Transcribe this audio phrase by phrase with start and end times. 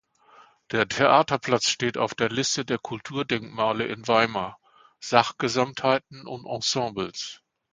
[0.71, 4.57] Der Theaterplatz steht auf der Liste der Kulturdenkmale in Weimar
[4.99, 7.43] (Sachgesamtheiten und Ensembles).